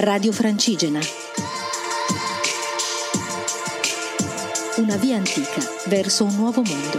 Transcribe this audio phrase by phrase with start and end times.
[0.00, 1.00] Radio Francigena.
[4.76, 6.98] Una via antica verso un nuovo mondo.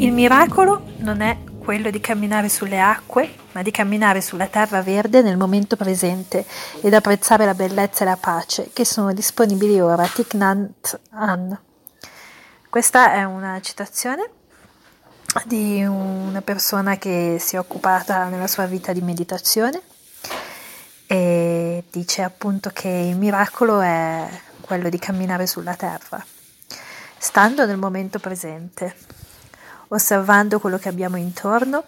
[0.00, 5.22] Il miracolo non è quello di camminare sulle acque, ma di camminare sulla terra verde
[5.22, 6.44] nel momento presente
[6.82, 10.06] ed apprezzare la bellezza e la pace che sono disponibili ora.
[10.06, 11.00] Thich Nhat.
[12.68, 14.28] Questa è una citazione
[15.44, 19.80] di una persona che si è occupata nella sua vita di meditazione
[21.06, 24.28] e dice appunto che il miracolo è
[24.60, 26.24] quello di camminare sulla terra,
[27.18, 28.94] stando nel momento presente,
[29.88, 31.84] osservando quello che abbiamo intorno,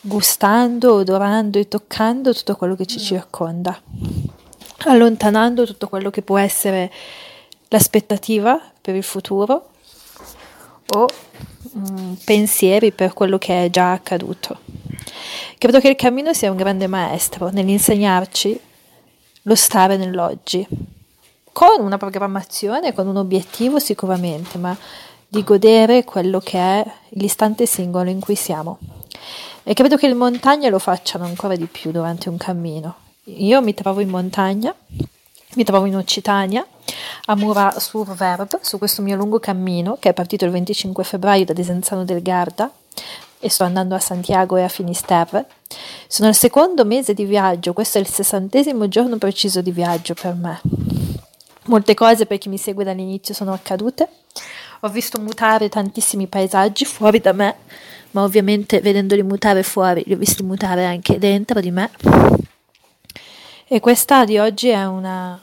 [0.00, 3.80] gustando, odorando e toccando tutto quello che ci circonda,
[4.86, 6.90] allontanando tutto quello che può essere
[7.68, 9.71] l'aspettativa per il futuro
[10.94, 11.06] o
[11.72, 14.58] mh, pensieri per quello che è già accaduto.
[15.58, 18.60] Credo che il cammino sia un grande maestro nell'insegnarci
[19.42, 20.66] lo stare nell'oggi,
[21.52, 24.76] con una programmazione, con un obiettivo sicuramente, ma
[25.26, 28.78] di godere quello che è l'istante singolo in cui siamo.
[29.64, 32.96] E credo che le montagne lo facciano ancora di più durante un cammino.
[33.24, 34.74] Io mi trovo in montagna,
[35.54, 36.66] mi trovo in Occitania,
[37.26, 38.08] a Mura sur
[38.60, 42.70] su questo mio lungo cammino che è partito il 25 febbraio da Desenzano del Garda
[43.38, 45.46] e sto andando a Santiago e a Finisterre.
[46.08, 50.34] Sono al secondo mese di viaggio, questo è il sessantesimo giorno preciso di viaggio per
[50.34, 50.60] me.
[51.66, 54.08] Molte cose per chi mi segue dall'inizio sono accadute.
[54.80, 57.54] Ho visto mutare tantissimi paesaggi fuori da me,
[58.12, 61.90] ma ovviamente vedendoli mutare fuori li ho visti mutare anche dentro di me.
[63.66, 65.40] E questa di oggi è una,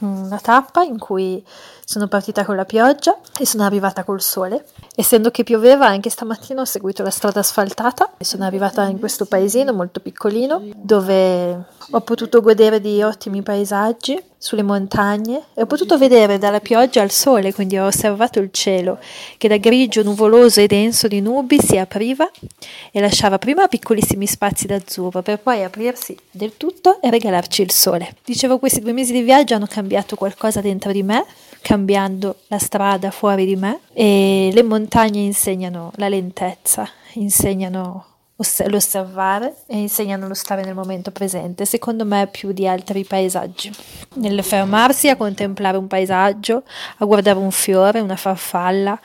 [0.00, 1.44] una tappa in cui
[1.84, 4.66] sono partita con la pioggia e sono arrivata col sole.
[4.96, 9.26] Essendo che pioveva, anche stamattina ho seguito la strada asfaltata e sono arrivata in questo
[9.26, 15.96] paesino molto piccolino dove ho potuto godere di ottimi paesaggi sulle montagne e ho potuto
[15.98, 18.98] vedere dalla pioggia al sole, quindi ho osservato il cielo
[19.36, 22.30] che da grigio nuvoloso e denso di nubi si apriva
[22.90, 28.14] e lasciava prima piccolissimi spazi d'azzurro per poi aprirsi del tutto e regalarci il sole.
[28.24, 31.24] Dicevo, questi due mesi di viaggio hanno cambiato qualcosa dentro di me,
[31.60, 38.15] cambiando la strada fuori di me e le montagne insegnano la lentezza, insegnano
[38.66, 43.72] l'osservare e insegnano lo stare nel momento presente, secondo me più di altri paesaggi.
[44.14, 46.62] Nel fermarsi a contemplare un paesaggio,
[46.98, 48.98] a guardare un fiore, una farfalla,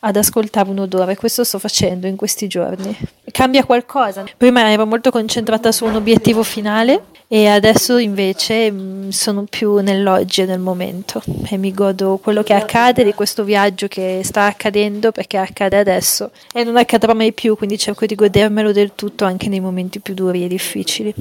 [0.00, 2.96] ad ascoltare un odore, questo sto facendo in questi giorni.
[3.32, 4.24] Cambia qualcosa.
[4.36, 8.72] Prima ero molto concentrata su un obiettivo finale e adesso invece
[9.08, 13.88] sono più nell'oggi e nel momento e mi godo quello che accade di questo viaggio
[13.88, 18.72] che sta accadendo perché accade adesso e non accadrà mai più, quindi cerco di godermelo
[18.72, 21.12] del tutto anche nei momenti più duri e difficili.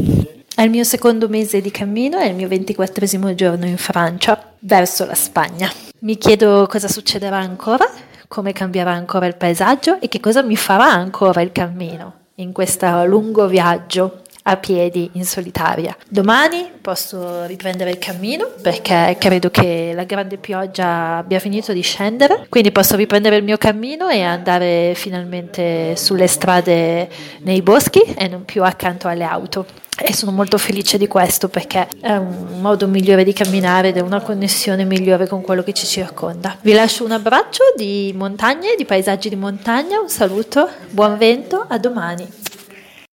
[0.55, 5.05] È il mio secondo mese di cammino, è il mio ventiquattresimo giorno in Francia, verso
[5.05, 5.69] la Spagna.
[5.99, 7.85] Mi chiedo cosa succederà ancora,
[8.27, 13.05] come cambierà ancora il paesaggio e che cosa mi farà ancora il cammino in questo
[13.05, 15.95] lungo viaggio a piedi in solitaria.
[16.07, 22.45] Domani posso riprendere il cammino perché credo che la grande pioggia abbia finito di scendere,
[22.49, 28.45] quindi posso riprendere il mio cammino e andare finalmente sulle strade nei boschi e non
[28.45, 29.65] più accanto alle auto.
[29.97, 34.01] E sono molto felice di questo perché è un modo migliore di camminare ed è
[34.01, 36.57] una connessione migliore con quello che ci circonda.
[36.61, 41.77] Vi lascio un abbraccio di montagne, di paesaggi di montagna, un saluto, buon vento, a
[41.79, 42.43] domani.